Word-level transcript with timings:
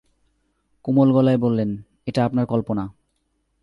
কোমল 0.85 1.11
গলায় 1.11 1.37
বললেন- 1.37 1.77
এটা 2.05 2.25
আপনার 2.25 2.45
কল্পনা। 2.45 2.83